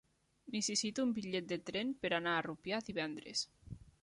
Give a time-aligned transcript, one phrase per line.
[0.55, 3.49] Necessito un bitllet de tren per anar a Rupià divendres.